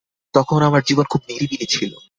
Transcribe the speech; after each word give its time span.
তখন 0.33 0.59
আমার 0.63 0.81
জীবন 0.87 1.05
খুব 1.09 1.21
নিরিবিলি 1.29 1.65
ছিল। 1.65 1.91